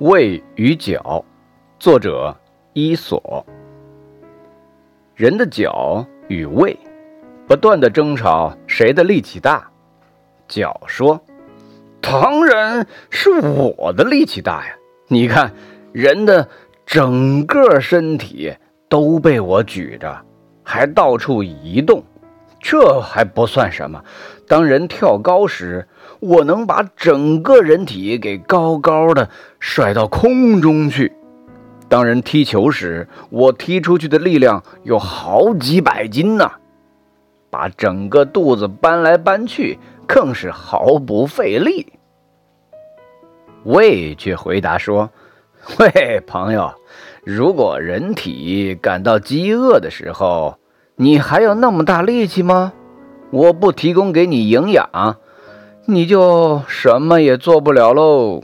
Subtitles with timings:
[0.00, 1.24] 胃与脚，
[1.78, 2.36] 作者
[2.72, 3.46] 伊索。
[5.14, 6.76] 人的脚与胃
[7.46, 9.70] 不断的争吵，谁的力气大？
[10.48, 11.22] 脚说
[12.02, 14.74] ：“当然是我的力气大呀！
[15.06, 15.52] 你看，
[15.92, 16.48] 人的
[16.84, 18.52] 整个身体
[18.88, 20.24] 都被我举着，
[20.64, 22.02] 还到处移动，
[22.64, 24.02] 这还不算什么。
[24.48, 25.86] 当人跳高时，
[26.18, 29.28] 我能把整个人体给高高的
[29.60, 31.12] 甩到空中去。
[31.90, 36.50] 当人踢球时，我踢出去的力量有好几百斤呢，
[37.50, 41.92] 把整个肚子搬来搬去更是毫不费力。
[43.64, 45.10] 胃却回答说
[45.78, 46.72] ：“喂，朋友，
[47.24, 50.58] 如果人体感到饥饿的时候，
[50.96, 52.72] 你还有那么大力气吗？
[53.30, 54.88] 我不提供给你营养。”
[55.86, 58.42] 你就什么也做不了喽。